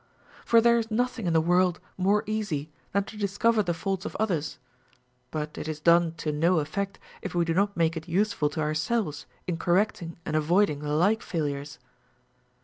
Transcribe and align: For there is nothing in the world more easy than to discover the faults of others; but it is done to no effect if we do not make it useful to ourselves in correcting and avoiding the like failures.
For 0.45 0.61
there 0.61 0.79
is 0.79 0.89
nothing 0.89 1.27
in 1.27 1.33
the 1.33 1.39
world 1.39 1.79
more 1.95 2.23
easy 2.25 2.71
than 2.91 3.03
to 3.03 3.17
discover 3.17 3.61
the 3.61 3.75
faults 3.75 4.03
of 4.03 4.15
others; 4.15 4.57
but 5.29 5.59
it 5.59 5.67
is 5.67 5.79
done 5.79 6.15
to 6.15 6.31
no 6.31 6.57
effect 6.57 6.97
if 7.21 7.35
we 7.35 7.45
do 7.45 7.53
not 7.53 7.77
make 7.77 7.95
it 7.95 8.07
useful 8.07 8.49
to 8.49 8.61
ourselves 8.61 9.27
in 9.45 9.57
correcting 9.57 10.17
and 10.25 10.35
avoiding 10.35 10.79
the 10.79 10.89
like 10.95 11.21
failures. 11.21 11.77